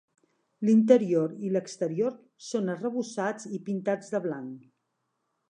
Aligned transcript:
L'interior 0.69 1.35
i 1.47 1.51
l'exterior 1.57 2.15
són 2.47 2.73
arrebossats 2.77 3.47
i 3.59 3.61
pintats 3.69 4.11
de 4.17 4.25
blanc. 4.27 4.67